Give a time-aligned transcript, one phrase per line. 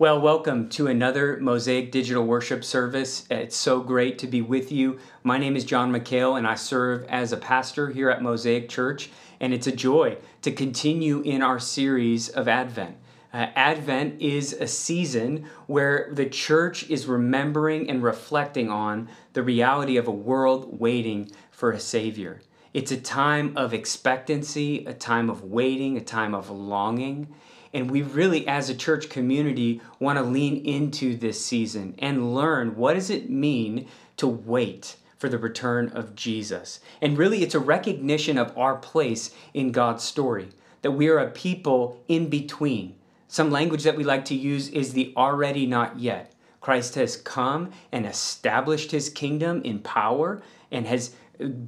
[0.00, 3.26] Well, welcome to another Mosaic Digital Worship service.
[3.32, 5.00] It's so great to be with you.
[5.24, 9.10] My name is John McHale, and I serve as a pastor here at Mosaic Church.
[9.40, 12.96] And it's a joy to continue in our series of Advent.
[13.32, 19.96] Uh, Advent is a season where the church is remembering and reflecting on the reality
[19.96, 22.40] of a world waiting for a Savior.
[22.72, 27.34] It's a time of expectancy, a time of waiting, a time of longing.
[27.72, 32.76] And we really, as a church community, want to lean into this season and learn
[32.76, 36.80] what does it mean to wait for the return of Jesus.
[37.02, 40.48] And really, it's a recognition of our place in God's story,
[40.82, 42.94] that we are a people in between.
[43.26, 46.32] Some language that we like to use is the already not yet.
[46.60, 51.14] Christ has come and established his kingdom in power and has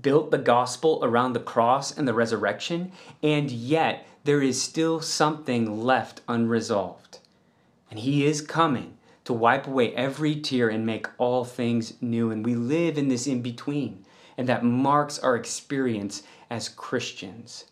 [0.01, 2.93] built the gospel around the cross and the resurrection,
[3.23, 7.19] and yet there is still something left unresolved.
[7.91, 12.31] And He is coming to wipe away every tear and make all things new.
[12.31, 14.05] And we live in this in between,
[14.39, 17.65] and that marks our experience as Christians.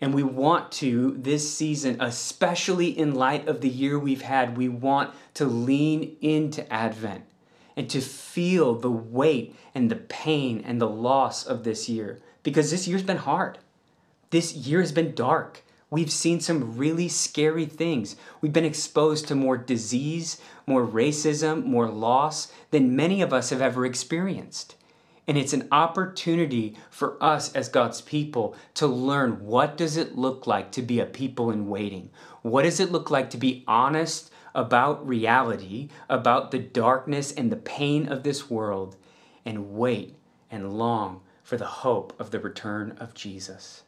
[0.00, 4.68] And we want to, this season, especially in light of the year we've had, we
[4.68, 7.22] want to lean into Advent
[7.76, 12.72] and to feel the weight and the pain and the loss of this year because
[12.72, 13.58] this year's been hard.
[14.30, 15.62] This year has been dark.
[15.92, 18.14] We've seen some really scary things.
[18.40, 23.60] We've been exposed to more disease, more racism, more loss than many of us have
[23.60, 24.76] ever experienced.
[25.26, 30.46] And it's an opportunity for us as God's people to learn what does it look
[30.46, 32.10] like to be a people in waiting?
[32.42, 37.56] What does it look like to be honest about reality, about the darkness and the
[37.56, 38.96] pain of this world,
[39.44, 40.16] and wait
[40.50, 43.82] and long for the hope of the return of Jesus?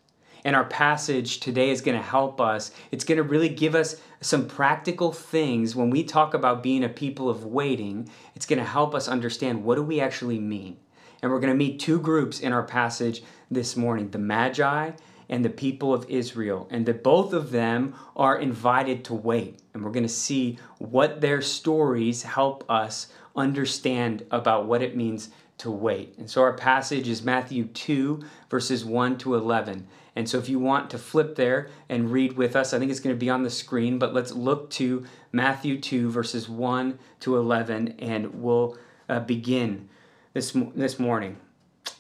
[0.45, 2.73] And our passage today is going to help us.
[2.91, 6.89] It's going to really give us some practical things when we talk about being a
[6.89, 8.09] people of waiting.
[8.34, 10.79] It's going to help us understand what do we actually mean.
[11.23, 14.91] And we're going to meet two groups in our passage this morning, the Magi
[15.28, 19.61] and the people of Israel, and that both of them are invited to wait.
[19.72, 25.31] And we're going to see what their stories help us understand about what it means
[25.62, 26.19] to wait.
[26.19, 29.87] And so our passage is Matthew 2, verses 1 to 11.
[30.17, 33.00] And so if you want to flip there and read with us, I think it's
[33.00, 37.37] going to be on the screen, but let's look to Matthew 2, verses 1 to
[37.37, 38.77] 11, and we'll
[39.09, 39.89] uh, begin
[40.33, 41.37] this, this morning.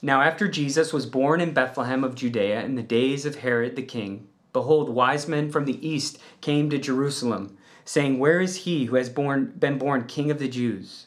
[0.02, 3.82] Now, after Jesus was born in Bethlehem of Judea in the days of Herod the
[3.82, 8.96] king, behold, wise men from the east came to Jerusalem, saying, Where is he who
[8.96, 11.06] has born, been born king of the Jews?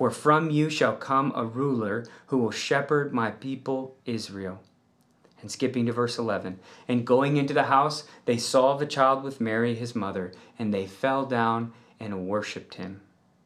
[0.00, 4.62] For from you shall come a ruler who will shepherd my people Israel.
[5.42, 6.58] And skipping to verse 11.
[6.88, 10.86] And going into the house, they saw the child with Mary, his mother, and they
[10.86, 13.02] fell down and worshipped him.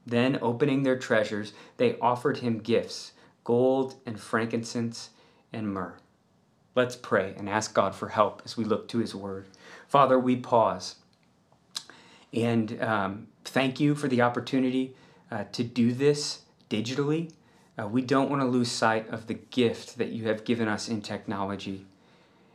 [0.06, 5.10] Then, opening their treasures, they offered him gifts gold and frankincense
[5.52, 5.96] and myrrh.
[6.76, 9.46] Let's pray and ask God for help as we look to his word.
[9.88, 10.94] Father, we pause
[12.32, 14.94] and um, thank you for the opportunity
[15.32, 17.32] uh, to do this digitally.
[17.78, 20.88] Uh, we don't want to lose sight of the gift that you have given us
[20.88, 21.86] in technology.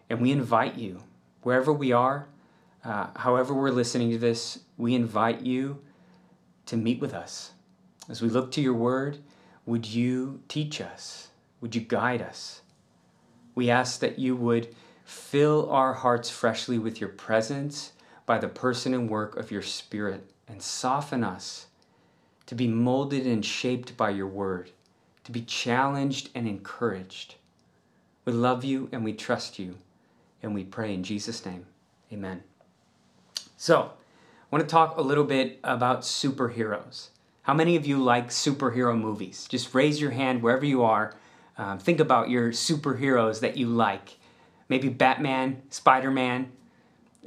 [0.10, 1.04] And we invite you,
[1.44, 2.28] wherever we are,
[2.84, 5.82] uh, however we're listening to this, we invite you
[6.66, 7.52] to meet with us.
[8.08, 9.20] As we look to your word,
[9.66, 11.30] would you teach us?
[11.62, 12.62] Would you guide us?
[13.54, 17.92] We ask that you would fill our hearts freshly with your presence
[18.26, 21.68] by the person and work of your Spirit and soften us
[22.50, 24.72] to be molded and shaped by your word
[25.24, 27.36] to be challenged and encouraged.
[28.26, 29.76] We love you and we trust you,
[30.42, 31.68] and we pray in Jesus' name.
[32.12, 32.42] Amen.
[33.56, 37.10] So, I want to talk a little bit about superheroes.
[37.44, 39.46] How many of you like superhero movies?
[39.48, 41.14] Just raise your hand wherever you are.
[41.56, 44.18] Um, think about your superheroes that you like.
[44.70, 46.52] Maybe Batman, Spider Man,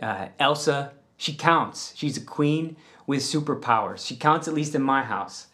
[0.02, 0.94] uh, Elsa.
[1.16, 1.92] She counts.
[1.94, 2.76] She's a queen
[3.06, 4.06] with superpowers.
[4.06, 5.48] She counts at least in my house.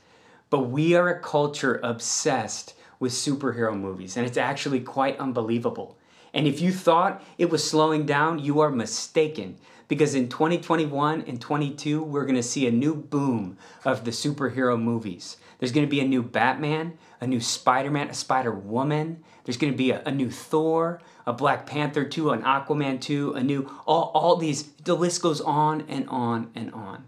[0.50, 5.98] But we are a culture obsessed with superhero movies, and it's actually quite unbelievable.
[6.34, 9.58] And if you thought it was slowing down, you are mistaken
[9.88, 15.38] because in 2021 and 22, we're to see a new boom of the superhero movies.
[15.58, 19.24] There's to be a new Batman, a new Spider Man, a Spider Woman.
[19.44, 23.42] There's to be a, a, new Thor, a Black Panther 2, an Aquaman 2, a
[23.42, 27.04] new, all, all these, the list goes on and on and on.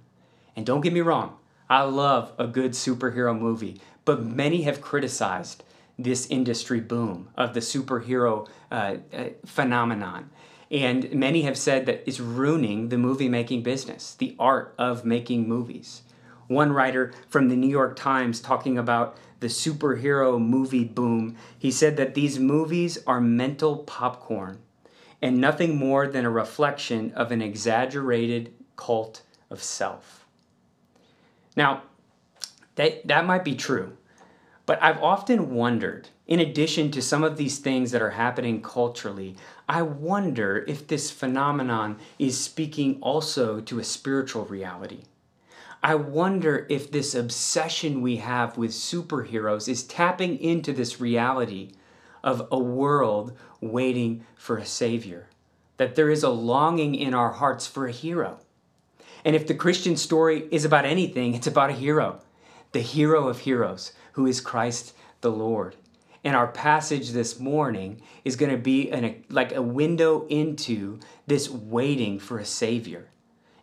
[0.56, 1.36] And don't get me wrong,
[1.68, 5.62] I love a good superhero movie, but many have criticized
[5.98, 10.30] this industry boom of the superhero uh, uh, phenomenon.
[10.70, 15.48] And many have said that it's ruining the movie making business, the art of making
[15.48, 16.02] movies.
[16.46, 21.96] One writer from the New York Times talking about the superhero movie boom, he said
[21.96, 24.58] that these movies are mental popcorn
[25.22, 30.19] and nothing more than a reflection of an exaggerated cult of self.
[31.60, 31.82] Now,
[32.76, 33.98] that, that might be true.
[34.64, 39.36] But I've often wondered, in addition to some of these things that are happening culturally,
[39.68, 45.02] I wonder if this phenomenon is speaking also to a spiritual reality.
[45.82, 51.72] I wonder if this obsession we have with superheroes is tapping into this reality
[52.24, 55.28] of a world waiting for a savior,
[55.76, 58.38] that there is a longing in our hearts for a hero.
[59.24, 62.20] And if the Christian story is about anything, it's about a hero,
[62.72, 65.76] the hero of heroes, who is Christ the Lord.
[66.22, 71.48] And our passage this morning is going to be an, like a window into this
[71.48, 73.08] waiting for a Savior.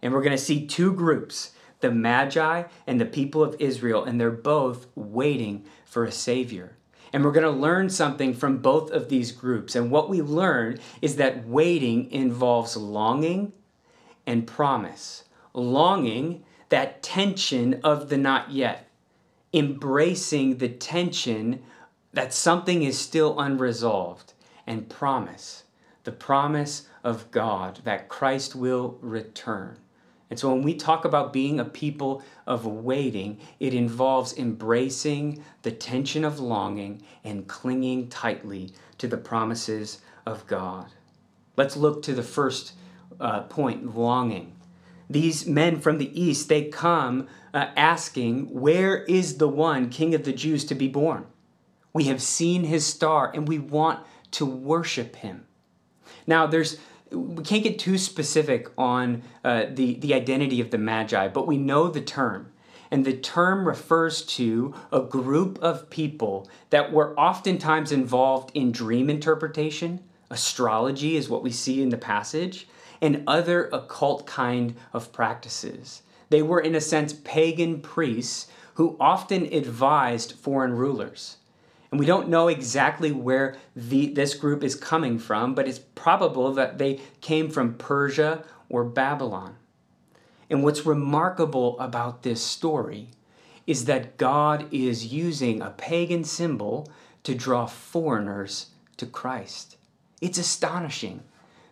[0.02, 4.20] And we're going to see two groups the Magi and the people of Israel, and
[4.20, 6.76] they're both waiting for a Savior.
[7.14, 9.76] And we're going to learn something from both of these groups.
[9.76, 13.54] And what we learn is that waiting involves longing
[14.26, 15.24] and promise.
[15.54, 18.88] Longing, that tension of the not yet
[19.54, 21.64] embracing the tension
[22.14, 24.34] that something is still unresolved
[24.66, 25.64] and promise
[26.04, 29.78] the promise of God that Christ will return.
[30.30, 35.72] And so when we talk about being a people of waiting, it involves embracing the
[35.72, 40.88] tension of longing and clinging tightly to the promises of God.
[41.58, 42.74] Let's look to the first
[43.20, 44.54] uh, point longing.
[45.10, 50.24] These men from the east, they come uh, asking, Where is the one, King of
[50.24, 51.26] the Jews, to be born?
[51.94, 55.46] We have seen his star and we want to worship him.
[56.26, 56.78] Now, there's
[57.12, 61.58] we can't get too specific on uh, the, the identity of the Magi, but we
[61.58, 62.52] know the term.
[62.90, 69.10] And the term refers to a group of people that were oftentimes involved in dream
[69.10, 70.02] interpretation.
[70.30, 72.68] Astrology is what we see in the passage,
[73.02, 76.02] and other occult kind of practices.
[76.30, 81.38] They were, in a sense, pagan priests who often advised foreign rulers.
[81.90, 86.54] And we don't know exactly where the, this group is coming from, but it's probable
[86.54, 89.56] that they came from Persia or Babylon.
[90.50, 93.10] And what's remarkable about this story
[93.66, 96.90] is that God is using a pagan symbol
[97.24, 98.68] to draw foreigners
[98.98, 99.78] to Christ.
[100.22, 101.24] It's astonishing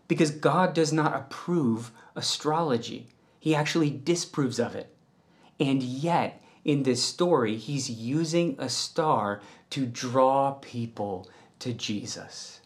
[0.08, 3.08] because God does not approve astrology.
[3.40, 4.96] He actually disproves of it.
[5.60, 9.42] And yet, in this story, he's using a star
[9.72, 11.30] to draw people
[11.60, 12.62] to Jesus.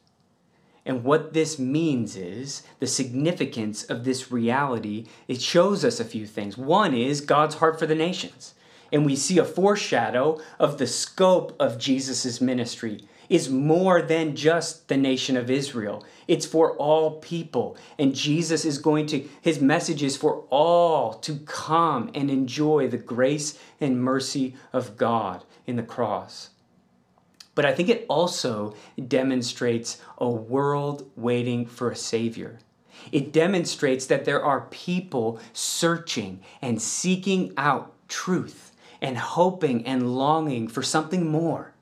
[0.86, 5.06] And what this means is the significance of this reality.
[5.28, 6.58] It shows us a few things.
[6.58, 8.56] One is God's heart for the nations.
[8.92, 14.88] And we see a foreshadow of the scope of Jesus' ministry is more than just
[14.88, 16.04] the nation of Israel.
[16.28, 17.78] It's for all people.
[17.98, 22.98] And Jesus is going to, his message is for all to come and enjoy the
[22.98, 26.50] grace and mercy of God in the cross.
[27.54, 28.76] But I think it also
[29.08, 32.60] demonstrates a world waiting for a Savior.
[33.12, 38.72] It demonstrates that there are people searching and seeking out truth
[39.02, 41.74] and hoping and longing for something more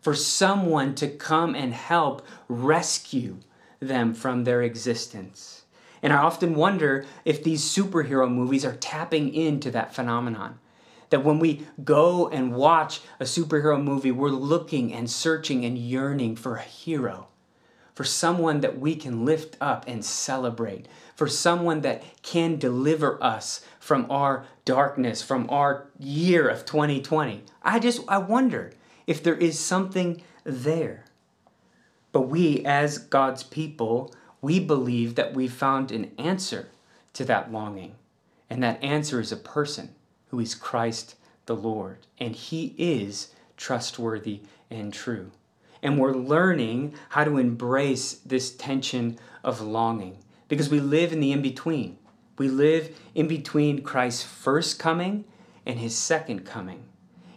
[0.00, 3.38] for someone to come and help rescue
[3.80, 5.64] them from their existence.
[6.02, 10.58] And I often wonder if these superhero movies are tapping into that phenomenon.
[11.10, 16.36] That when we go and watch a superhero movie, we're looking and searching and yearning
[16.36, 17.28] for a hero,
[17.94, 20.86] for someone that we can lift up and celebrate,
[21.16, 27.42] for someone that can deliver us from our darkness, from our year of 2020.
[27.62, 28.72] I just, I wonder
[29.08, 31.06] if there is something there.
[32.12, 36.68] But we, as God's people, we believe that we found an answer
[37.14, 37.94] to that longing.
[38.50, 39.94] And that answer is a person
[40.28, 42.06] who is Christ the Lord.
[42.18, 45.32] And he is trustworthy and true.
[45.82, 51.32] And we're learning how to embrace this tension of longing because we live in the
[51.32, 51.96] in between.
[52.36, 55.24] We live in between Christ's first coming
[55.64, 56.84] and his second coming.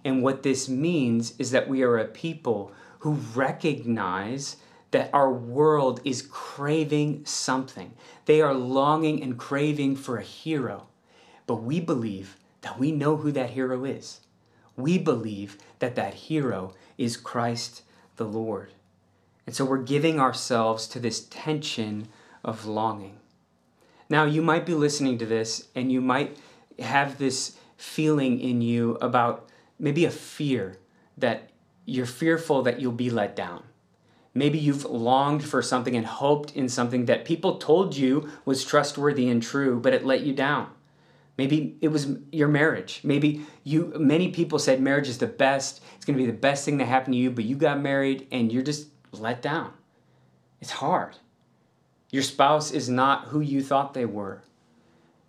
[0.03, 4.57] And what this means is that we are a people who recognize
[4.91, 7.93] that our world is craving something.
[8.25, 10.87] They are longing and craving for a hero.
[11.47, 14.21] But we believe that we know who that hero is.
[14.75, 17.83] We believe that that hero is Christ
[18.17, 18.73] the Lord.
[19.45, 22.07] And so we're giving ourselves to this tension
[22.43, 23.17] of longing.
[24.09, 26.37] Now, you might be listening to this and you might
[26.79, 29.49] have this feeling in you about
[29.81, 30.77] maybe a fear
[31.17, 31.49] that
[31.85, 33.63] you're fearful that you'll be let down.
[34.33, 39.27] Maybe you've longed for something and hoped in something that people told you was trustworthy
[39.27, 40.69] and true, but it let you down.
[41.37, 43.01] Maybe it was your marriage.
[43.03, 45.81] Maybe you many people said marriage is the best.
[45.95, 48.27] It's going to be the best thing that happened to you, but you got married
[48.31, 49.73] and you're just let down.
[50.61, 51.17] It's hard.
[52.11, 54.43] Your spouse is not who you thought they were.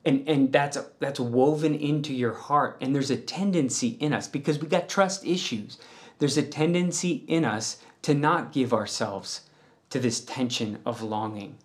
[0.05, 2.79] And, and that's, that's woven into your heart.
[2.81, 5.79] And there's a tendency in us, because we got trust issues,
[6.19, 9.43] there's a tendency in us to not give ourselves
[9.91, 11.57] to this tension of longing.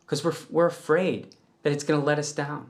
[0.00, 2.68] Because we're, we're afraid that it's going to let us down.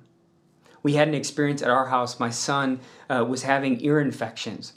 [0.83, 2.21] We had an experience at our house.
[2.21, 4.75] My son uh, was having ear infections,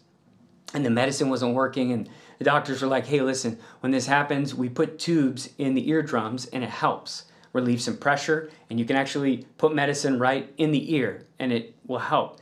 [0.74, 1.92] and the medicine wasn't working.
[1.92, 5.90] And the doctors were like, hey, listen, when this happens, we put tubes in the
[5.90, 7.26] eardrums and it helps
[7.56, 11.74] relieve some pressure, and you can actually put medicine right in the ear and it
[11.88, 12.40] will help.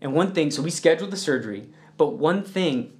[0.00, 2.92] And one thing, so we scheduled the surgery, but one thing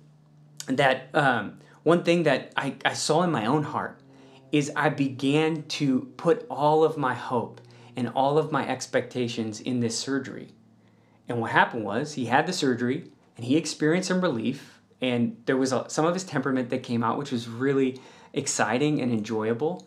[0.67, 4.01] that um, one thing that I, I saw in my own heart
[4.51, 7.61] is I began to put all of my hope
[7.97, 10.49] and all of my expectations in this surgery.
[11.29, 15.57] And what happened was he had the surgery and he experienced some relief and there
[15.57, 18.01] was a, some of his temperament that came out which was really
[18.33, 19.87] exciting and enjoyable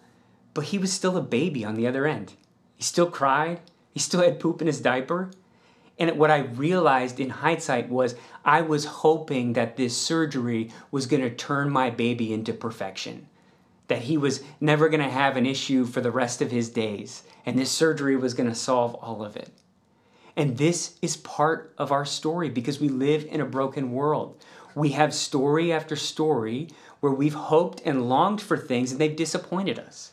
[0.56, 2.34] but he was still a baby on the other end.
[2.76, 3.60] He still cried.
[3.92, 5.30] He still had poop in his diaper.
[6.00, 11.22] And what i realized in hindsight was i was hoping that this surgery was going
[11.22, 13.28] to turn my baby into perfection.
[13.88, 17.24] That he was never going to have an issue for the rest of his days.
[17.46, 19.52] And this surgery was going to solve all of it.
[20.38, 24.44] And this is part of our story because we live in a broken world.
[24.74, 26.70] We have story after story
[27.00, 30.12] where we've hoped and longed for things and they've disappointed us.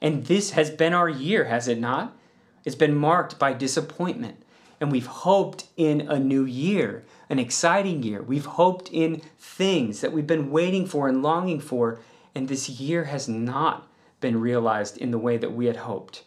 [0.00, 2.16] And this has been our year, has it not?
[2.64, 4.42] It's been marked by disappointment.
[4.80, 8.22] And we've hoped in a new year, an exciting year.
[8.22, 12.00] We've hoped in things that we've been waiting for and longing for.
[12.34, 13.88] And this year has not
[14.20, 16.24] been realized in the way that we had hoped.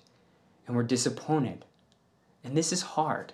[0.68, 1.66] And we're disappointed.
[2.44, 3.34] And this is hard.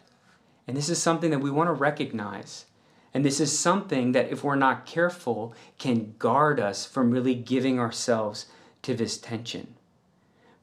[0.67, 2.65] And this is something that we want to recognize
[3.13, 7.79] and this is something that, if we're not careful, can guard us from really giving
[7.79, 8.45] ourselves
[8.83, 9.73] to this tension.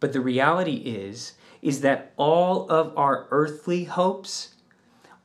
[0.05, 1.33] But the reality is,
[1.63, 4.55] is that all of our earthly hopes,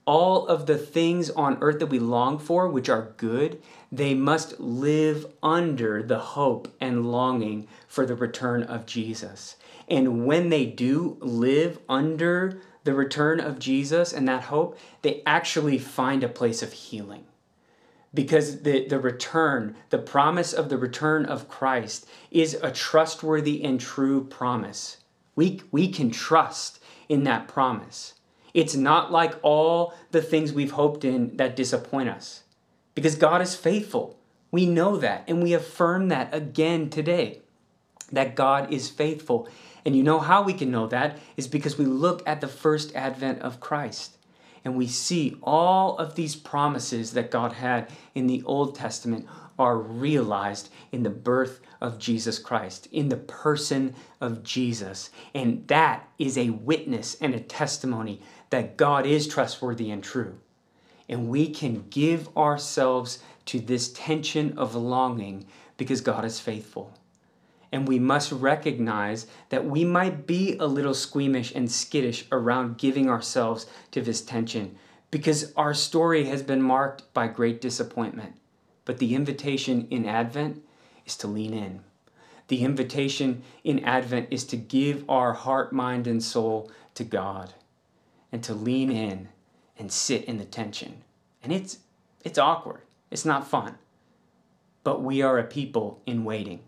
[0.05, 4.57] all of the things on earth that we long for, which are good, they must
[4.57, 9.57] live under the hope and longing for the return of Jesus.
[9.89, 15.77] And when they do live under the return of Jesus and that hope, they actually
[15.77, 17.25] find a place of healing.
[18.13, 23.79] Because the, the return, the promise of the return of Christ is a trustworthy and
[23.79, 24.97] true promise.
[25.35, 28.15] We, we can trust in that promise.
[28.53, 32.43] It's not like all the things we've hoped in that disappoint us.
[32.95, 34.19] Because God is faithful.
[34.51, 37.41] We know that, and we affirm that again today
[38.11, 39.47] that God is faithful.
[39.85, 42.95] And you know how we can know that is because we look at the first
[42.95, 44.17] advent of Christ
[44.63, 49.77] and we see all of these promises that God had in the Old Testament are
[49.77, 55.09] realized in the birth of Jesus Christ, in the person of Jesus.
[55.33, 60.39] And that is a witness and a testimony that God is trustworthy and true.
[61.07, 65.45] And we can give ourselves to this tension of longing
[65.77, 66.93] because God is faithful
[67.71, 73.09] and we must recognize that we might be a little squeamish and skittish around giving
[73.09, 74.75] ourselves to this tension
[75.11, 78.35] because our story has been marked by great disappointment.
[78.85, 80.63] But the invitation in Advent
[81.05, 81.81] is to lean in.
[82.47, 87.53] The invitation in Advent is to give our heart, mind, and soul to God
[88.31, 89.29] and to lean in
[89.77, 91.03] and sit in the tension.
[91.43, 91.79] And it's,
[92.23, 93.75] it's awkward, it's not fun.
[94.83, 96.61] But we are a people in waiting.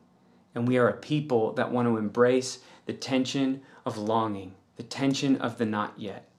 [0.54, 5.38] And we are a people that want to embrace the tension of longing, the tension
[5.38, 6.30] of the not yet.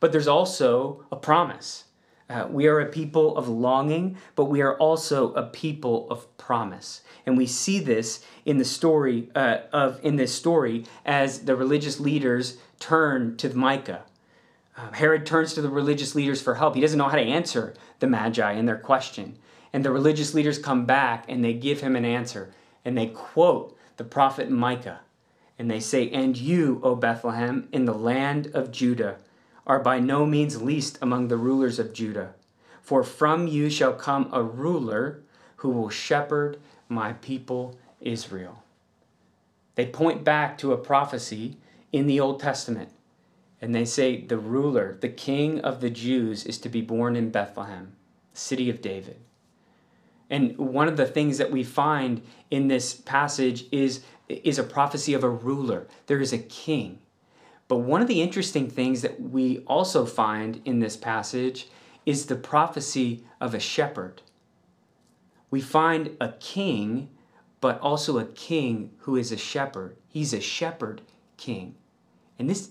[0.00, 1.84] But there's also a promise,
[2.32, 7.02] Uh, we are a people of longing, but we are also a people of promise.
[7.26, 12.00] And we see this in the story uh, of in this story as the religious
[12.00, 14.04] leaders turn to Micah.
[14.76, 16.74] Uh, Herod turns to the religious leaders for help.
[16.74, 19.36] He doesn't know how to answer the Magi in their question.
[19.72, 22.54] And the religious leaders come back and they give him an answer.
[22.84, 25.00] And they quote the prophet Micah.
[25.58, 29.18] And they say, And you, O Bethlehem, in the land of Judah,
[29.66, 32.34] are by no means least among the rulers of Judah.
[32.80, 35.22] For from you shall come a ruler
[35.56, 36.58] who will shepherd
[36.88, 38.62] my people Israel.
[39.74, 41.56] They point back to a prophecy
[41.92, 42.90] in the Old Testament,
[43.60, 47.30] and they say, The ruler, the king of the Jews, is to be born in
[47.30, 47.92] Bethlehem,
[48.34, 49.20] city of David.
[50.32, 55.12] And one of the things that we find in this passage is, is a prophecy
[55.12, 55.86] of a ruler.
[56.06, 57.00] There is a king.
[57.68, 61.68] But one of the interesting things that we also find in this passage
[62.06, 64.22] is the prophecy of a shepherd.
[65.50, 67.10] We find a king,
[67.60, 69.98] but also a king who is a shepherd.
[70.08, 71.02] He's a shepherd
[71.36, 71.74] king.
[72.38, 72.70] And this,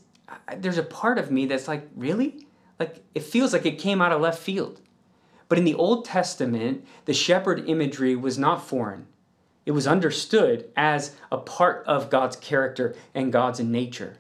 [0.58, 2.48] there's a part of me that's like, really?
[2.80, 4.82] Like, it feels like it came out of left field.
[5.51, 9.08] But in the Old Testament, the shepherd imagery was not foreign.
[9.65, 14.15] It was understood as a part of God's character and God's nature.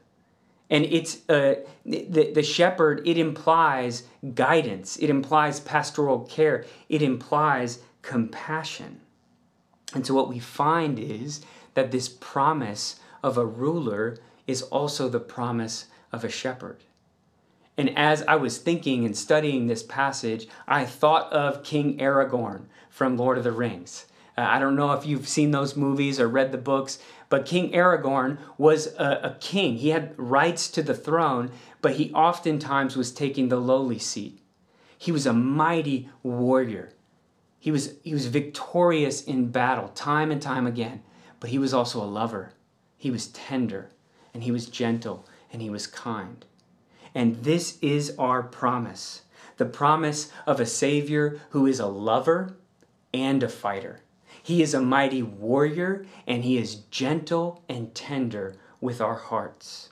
[0.69, 4.03] And it's uh, the, the shepherd it implies
[4.35, 4.97] guidance.
[4.97, 6.65] It implies pastoral care.
[6.89, 8.99] It implies compassion.
[9.93, 11.45] And so what we find is
[11.75, 16.83] that this promise of a ruler is also the promise of a shepherd
[17.81, 23.17] and as i was thinking and studying this passage i thought of king aragorn from
[23.17, 24.05] lord of the rings
[24.37, 27.71] uh, I don't know if you've seen those movies or read the books, but King
[27.73, 29.77] Aragorn was a, a king.
[29.77, 34.39] He had rights to the throne, but he oftentimes was taking the lowly seat.
[34.97, 36.93] He was a mighty warrior.
[37.59, 41.03] He was, he was victorious in battle time and time again,
[41.39, 42.53] but he was also a lover.
[42.97, 43.89] He was tender,
[44.33, 46.45] and he was gentle, and he was kind.
[47.13, 49.21] And this is our promise
[49.57, 52.55] the promise of a Savior who is a lover
[53.13, 54.01] and a fighter.
[54.41, 59.89] He is a mighty warrior, and he is gentle and tender with our hearts.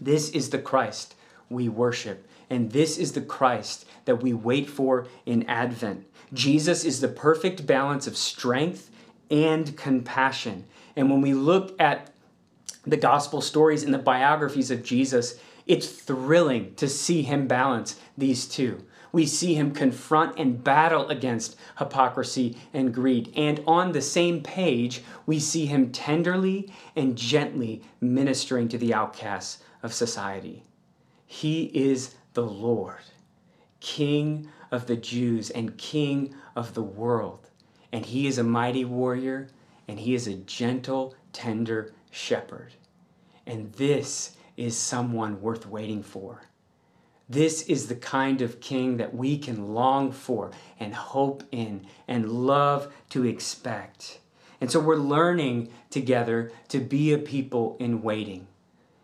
[0.00, 1.14] This is the Christ
[1.50, 6.06] we worship, and this is the Christ that we wait for in Advent.
[6.32, 8.90] Jesus is the perfect balance of strength
[9.30, 10.64] and compassion.
[10.96, 12.10] And when we look at
[12.86, 15.38] the gospel stories and the biographies of Jesus,
[15.70, 21.56] it's thrilling to see him balance these two we see him confront and battle against
[21.78, 23.32] hypocrisy and greed.
[23.36, 29.62] And on the same page, we see him tenderly and gently ministering to the outcasts
[29.82, 30.62] of society.
[31.26, 33.02] He is the Lord,
[33.80, 37.48] King of the Jews and King of the world.
[37.92, 39.48] And he is a mighty warrior,
[39.88, 42.74] and he is a gentle, tender shepherd.
[43.46, 46.42] And this is someone worth waiting for.
[47.28, 52.30] This is the kind of king that we can long for and hope in and
[52.30, 54.18] love to expect.
[54.60, 58.48] And so we're learning together to be a people in waiting.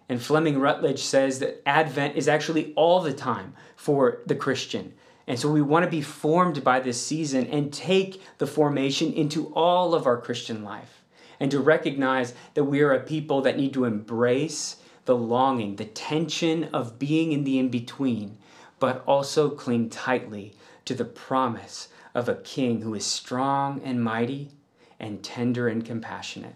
[0.09, 4.93] And Fleming Rutledge says that Advent is actually all the time for the Christian.
[5.27, 9.53] And so we want to be formed by this season and take the formation into
[9.55, 11.03] all of our Christian life
[11.41, 15.85] and to recognize that we are a people that need to embrace the longing, the
[15.85, 18.37] tension of being in the in between,
[18.79, 20.53] but also cling tightly
[20.85, 24.51] to the promise of a king who is strong and mighty
[25.01, 26.55] and tender and compassionate,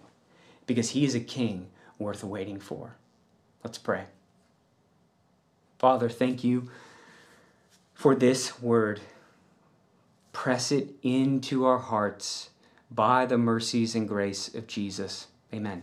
[0.66, 2.96] because he is a king worth waiting for.
[3.64, 4.04] Let's pray.
[5.78, 6.70] Father, thank you
[7.94, 9.00] for this word.
[10.32, 12.50] Press it into our hearts
[12.90, 15.28] by the mercies and grace of Jesus.
[15.52, 15.82] Amen.